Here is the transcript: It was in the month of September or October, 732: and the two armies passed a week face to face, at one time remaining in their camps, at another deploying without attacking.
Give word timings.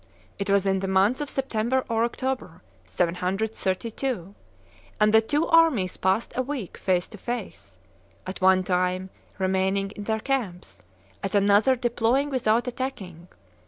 It 0.39 0.49
was 0.49 0.65
in 0.65 0.79
the 0.79 0.87
month 0.87 1.21
of 1.21 1.29
September 1.29 1.85
or 1.87 2.03
October, 2.03 2.63
732: 2.85 4.33
and 4.99 5.13
the 5.13 5.21
two 5.21 5.47
armies 5.47 5.97
passed 5.97 6.33
a 6.35 6.41
week 6.41 6.75
face 6.77 7.05
to 7.09 7.19
face, 7.19 7.77
at 8.25 8.41
one 8.41 8.63
time 8.63 9.11
remaining 9.37 9.91
in 9.91 10.05
their 10.05 10.19
camps, 10.19 10.81
at 11.21 11.35
another 11.35 11.75
deploying 11.75 12.31
without 12.31 12.65
attacking. 12.67 13.27